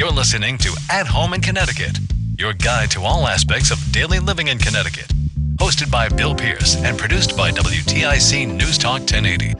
[0.00, 1.98] You're listening to At Home in Connecticut,
[2.38, 5.12] your guide to all aspects of daily living in Connecticut.
[5.56, 9.52] Hosted by Bill Pierce and produced by WTIC News Talk 1080.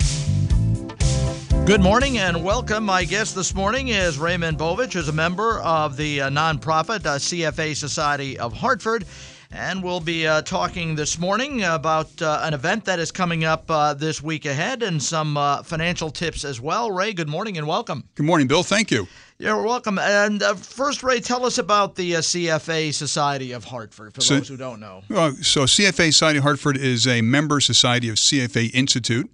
[1.66, 2.86] Good morning and welcome.
[2.86, 7.18] My guest this morning is Raymond Bovich, who's a member of the uh, nonprofit uh,
[7.18, 9.04] CFA Society of Hartford.
[9.52, 13.70] And we'll be uh, talking this morning about uh, an event that is coming up
[13.70, 16.90] uh, this week ahead and some uh, financial tips as well.
[16.90, 18.04] Ray, good morning and welcome.
[18.14, 18.62] Good morning, Bill.
[18.62, 19.06] Thank you.
[19.40, 19.98] You're welcome.
[19.98, 24.36] And uh, first, Ray, tell us about the uh, CFA Society of Hartford for So-
[24.36, 25.02] those who don't know.
[25.08, 29.30] Uh, so, CFA Society of Hartford is a member society of CFA Institute.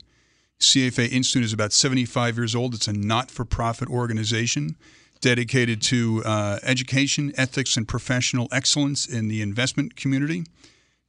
[0.60, 2.74] CFA Institute is about 75 years old.
[2.74, 4.76] It's a not for profit organization
[5.20, 10.44] dedicated to uh, education, ethics, and professional excellence in the investment community.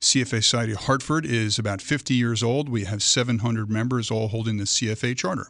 [0.01, 2.67] CFA Society of Hartford is about 50 years old.
[2.67, 5.49] We have 700 members, all holding the CFA charter.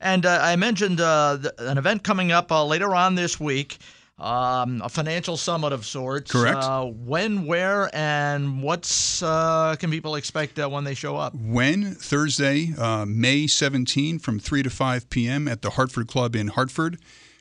[0.00, 3.78] And uh, I mentioned uh, an event coming up uh, later on this week,
[4.18, 6.32] um, a financial summit of sorts.
[6.32, 6.58] Correct.
[6.58, 11.34] Uh, when, where, and what's uh, can people expect uh, when they show up?
[11.34, 11.94] When?
[11.94, 15.46] Thursday, uh, May 17 from 3 to 5 p.m.
[15.46, 16.98] at the Hartford Club in Hartford.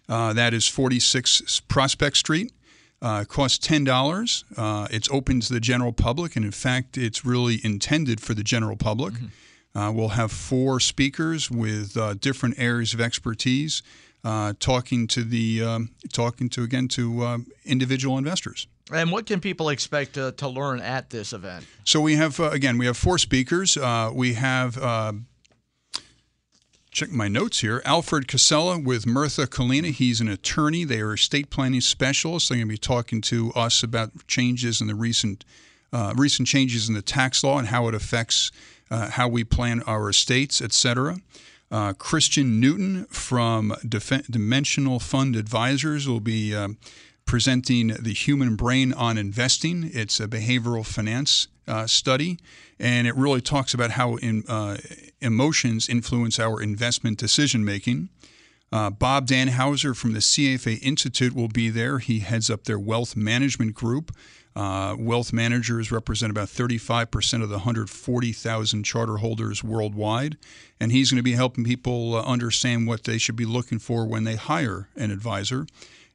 [0.09, 2.51] Uh, that is 46 Prospect Street.
[2.99, 4.43] Uh, costs $10.
[4.57, 8.43] Uh, it's open to the general public, and in fact, it's really intended for the
[8.43, 9.13] general public.
[9.77, 13.83] Uh, we'll have four speakers with uh, different areas of expertise,
[14.23, 18.65] uh, talking to the um, talking to again to um, individual investors.
[18.91, 21.67] And what can people expect uh, to learn at this event?
[21.83, 23.77] So we have uh, again we have four speakers.
[23.77, 25.13] Uh, we have uh,
[26.89, 27.83] check my notes here.
[27.85, 29.91] Alfred Casella with Murtha Cullina.
[29.91, 30.85] He's an attorney.
[30.85, 32.49] They are estate planning specialists.
[32.49, 35.45] They're going to be talking to us about changes in the recent
[35.93, 38.51] uh, recent changes in the tax law and how it affects
[38.89, 41.17] uh, how we plan our estates, etc.
[41.69, 46.77] Uh, Christian Newton from Def- Dimensional Fund Advisors will be um,
[47.25, 49.89] presenting the human brain on investing.
[49.93, 52.39] It's a behavioral finance uh, study,
[52.79, 54.77] and it really talks about how in, uh,
[55.19, 58.09] emotions influence our investment decision making.
[58.71, 61.99] Uh, Bob Dannhauser from the CFA Institute will be there.
[61.99, 64.11] He heads up their wealth management group.
[64.57, 70.35] Uh, wealth managers represent about 35% of the 140,000 charter holders worldwide.
[70.79, 74.07] And he's going to be helping people uh, understand what they should be looking for
[74.07, 75.67] when they hire an advisor.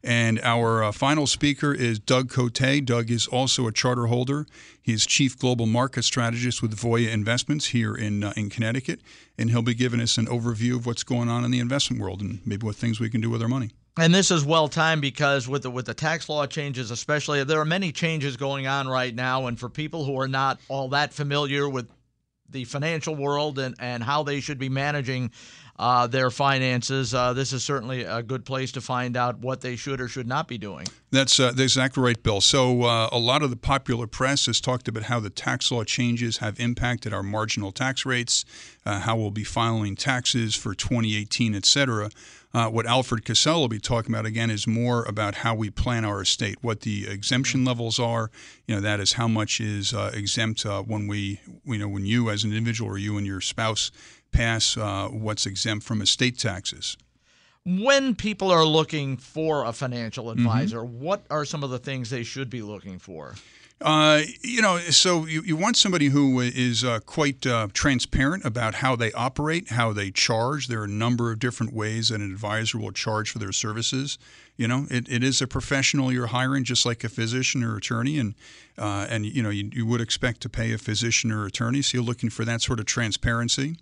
[0.03, 2.85] And our uh, final speaker is Doug Cote.
[2.85, 4.47] Doug is also a charter holder.
[4.83, 9.01] He's chief global market strategist with Voya Investments here in uh, in Connecticut,
[9.39, 12.21] and he'll be giving us an overview of what's going on in the investment world
[12.21, 13.71] and maybe what things we can do with our money.
[13.99, 17.61] And this is well timed because with the with the tax law changes, especially there
[17.61, 21.13] are many changes going on right now, and for people who are not all that
[21.13, 21.89] familiar with
[22.49, 25.31] the financial world and, and how they should be managing
[25.83, 29.75] uh, their finances, uh, this is certainly a good place to find out what they
[29.75, 30.87] should or should not be doing.
[31.11, 32.41] That's, uh, that's exactly right, Bill.
[32.41, 35.83] So, uh, a lot of the popular press has talked about how the tax law
[35.83, 38.45] changes have impacted our marginal tax rates,
[38.87, 42.11] uh, how we'll be filing taxes for 2018, et cetera.
[42.55, 46.05] Uh, what Alfred Cassell will be talking about again is more about how we plan
[46.05, 48.31] our estate, what the exemption levels are.
[48.67, 52.05] You know, that is how much is uh, exempt uh, when we, you know, when
[52.05, 53.91] you as an individual or you and your spouse
[54.33, 56.97] pass uh, what's exempt from estate taxes.
[57.65, 60.41] When people are looking for a financial Mm-hmm.
[60.41, 63.35] advisor, what are some of the things they should be looking for?
[63.81, 68.77] Uh, you know, so you, you want somebody who is uh, quite uh, transparent about
[68.77, 70.69] how they operate, how they charge.
[70.69, 74.19] There are a number of different ways that an advisor will charge for their services.
[74.57, 78.19] You know, it, it is a professional you're hiring, just like a physician or attorney,
[78.21, 78.35] and
[78.79, 81.83] uh, and you know you, you would expect to pay a physician or attorney.
[81.83, 83.77] So you're looking for that sort of transparency.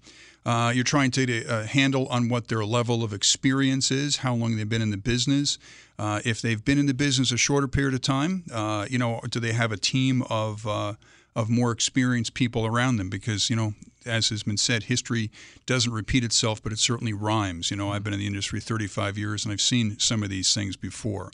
[0.44, 4.34] Uh, you're trying to get a handle on what their level of experience is, how
[4.34, 5.58] long they've been in the business.
[5.98, 9.20] Uh, if they've been in the business a shorter period of time, uh, you know,
[9.28, 10.94] do they have a team of uh,
[11.36, 13.10] of more experienced people around them?
[13.10, 13.75] Because you know,
[14.06, 15.31] as has been said, history
[15.66, 17.70] doesn't repeat itself, but it certainly rhymes.
[17.70, 20.54] You know, I've been in the industry 35 years, and I've seen some of these
[20.54, 21.31] things before.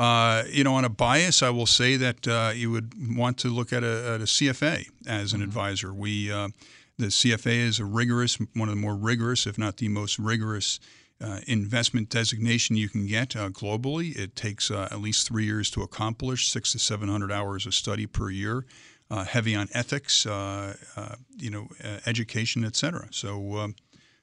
[0.00, 3.48] Uh, you know, on a bias, I will say that uh, you would want to
[3.48, 5.92] look at a, at a CFA as an advisor.
[5.92, 6.48] We uh,
[6.96, 10.80] the CFA is a rigorous, one of the more rigorous, if not the most rigorous,
[11.22, 14.16] uh, investment designation you can get uh, globally.
[14.16, 17.74] It takes uh, at least three years to accomplish, six to seven hundred hours of
[17.74, 18.64] study per year,
[19.10, 21.68] uh, heavy on ethics, uh, uh, you know,
[22.06, 23.08] education, et cetera.
[23.10, 23.68] So, a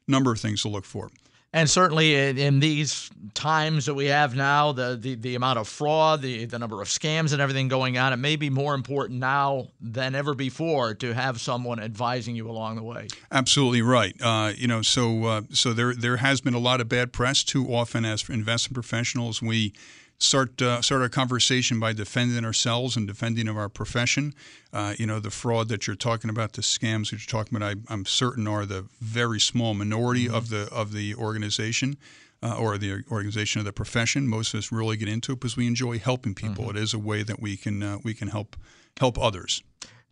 [0.07, 1.12] number of things to look for.
[1.53, 6.21] And certainly in, these times that we have now, the, the, the amount of fraud,
[6.21, 9.67] the, the number of scams and everything going on, it may be more important now
[9.79, 13.07] than ever before to have someone advising you along the way.
[13.31, 14.13] Absolutely right.
[14.21, 17.44] Uh, you know, so uh, so there there has been a lot of bad press.
[17.44, 19.73] Too often, as investment professionals, we
[20.19, 24.34] start uh, start a conversation by defending ourselves and defending of our profession.
[24.74, 27.75] Uh, you know, the fraud that you're talking about, the scams that you're talking about,
[27.90, 30.36] I, am certain are the very small minority mm-hmm.
[30.36, 31.98] of the of the organization.
[32.44, 34.28] Uh, or the organization of the profession.
[34.28, 36.66] Most of us really get into it because we enjoy helping people.
[36.66, 36.78] Mm-hmm.
[36.78, 38.56] It is a way that we can uh, we can help
[39.00, 39.64] help others.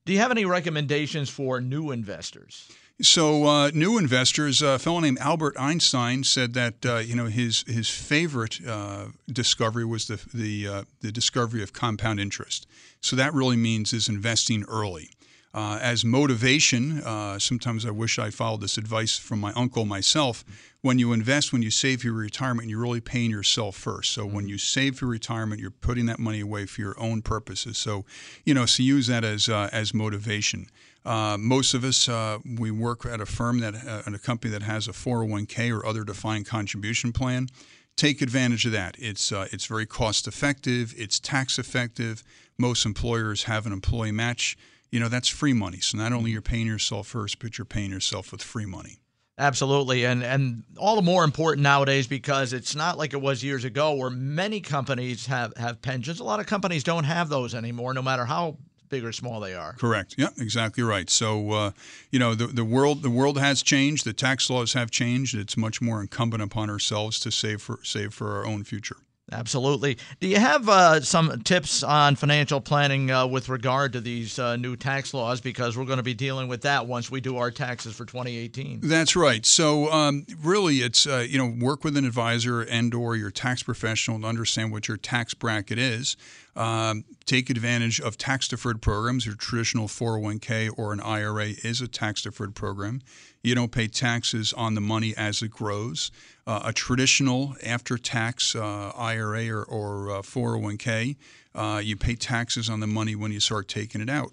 [0.05, 2.67] Do you have any recommendations for new investors?
[3.01, 7.65] So, uh, new investors, a fellow named Albert Einstein said that uh, you know his
[7.67, 12.65] his favorite uh, discovery was the the uh, the discovery of compound interest.
[13.01, 15.09] So that really means is investing early.
[15.55, 20.43] Uh, as motivation, uh, sometimes I wish I followed this advice from my uncle myself.
[20.81, 24.11] When you invest, when you save for your retirement, you're really paying yourself first.
[24.11, 27.77] So when you save for retirement, you're putting that money away for your own purposes.
[27.77, 28.03] So,
[28.43, 30.67] you know, so use that as as motivation.
[31.05, 34.51] Uh, most of us, uh, we work at a firm that, uh, in a company
[34.51, 37.47] that has a 401k or other defined contribution plan.
[37.95, 38.97] Take advantage of that.
[38.99, 40.93] It's uh, it's very cost effective.
[40.97, 42.23] It's tax effective.
[42.57, 44.57] Most employers have an employee match.
[44.91, 45.79] You know that's free money.
[45.79, 48.99] So not only you're paying yourself first, but you're paying yourself with free money.
[49.37, 53.65] Absolutely, and and all the more important nowadays because it's not like it was years
[53.65, 56.19] ago, where many companies have have pensions.
[56.21, 59.53] A lot of companies don't have those anymore, no matter how big or small they
[59.53, 59.73] are.
[59.73, 60.15] Correct.
[60.17, 61.09] Yeah, exactly right.
[61.09, 61.71] So, uh,
[62.11, 64.05] you know, the, the world the world has changed.
[64.05, 65.35] The tax laws have changed.
[65.35, 68.97] It's much more incumbent upon ourselves to save for save for our own future.
[69.35, 69.97] Absolutely.
[70.21, 74.55] Do you have uh, some tips on financial planning uh, with regard to these uh,
[74.55, 75.41] new tax laws?
[75.41, 78.79] Because we're going to be dealing with that once we do our taxes for 2018.
[78.81, 79.45] That's right.
[79.45, 84.21] So um, really, it's uh, you know work with an advisor and/or your tax professional
[84.21, 86.15] to understand what your tax bracket is.
[86.55, 89.25] Um, take advantage of tax deferred programs.
[89.25, 93.01] Your traditional 401k or an IRA is a tax deferred program.
[93.43, 96.11] You don't pay taxes on the money as it grows
[96.47, 101.15] uh, a traditional after tax uh, IRA or, or uh, 401k,
[101.55, 104.31] uh, you pay taxes on the money when you start taking it out.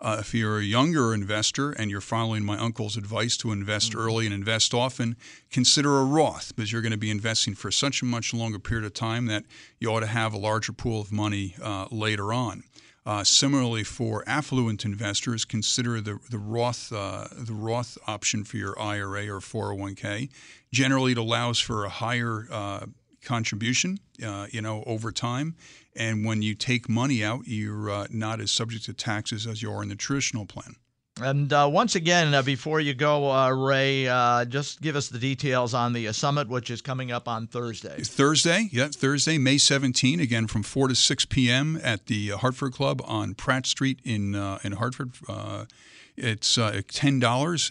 [0.00, 4.00] Uh, if you're a younger investor and you're following my uncle's advice to invest mm-hmm.
[4.00, 5.16] early and invest often,
[5.50, 8.84] consider a Roth because you're going to be investing for such a much longer period
[8.84, 9.44] of time that
[9.78, 12.64] you ought to have a larger pool of money uh, later on.
[13.06, 18.78] Uh, similarly, for affluent investors, consider the the Roth uh, the Roth option for your
[18.80, 20.30] IRA or 401k.
[20.72, 22.86] Generally, it allows for a higher uh,
[23.24, 25.56] contribution, uh, you know, over time.
[25.96, 29.70] And when you take money out, you're uh, not as subject to taxes as you
[29.72, 30.76] are in the traditional plan.
[31.20, 35.18] And uh, once again, uh, before you go, uh, Ray, uh, just give us the
[35.18, 38.00] details on the uh, summit, which is coming up on Thursday.
[38.02, 41.78] Thursday, yeah, Thursday, May 17, again from 4 to 6 p.m.
[41.84, 44.34] at the Hartford Club on Pratt Street in
[44.64, 45.12] in Hartford.
[46.16, 47.70] it's ten dollars.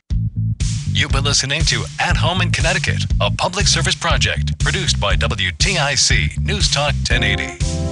[0.95, 6.39] You've been listening to At Home in Connecticut, a public service project produced by WTIC
[6.45, 7.92] News Talk 1080.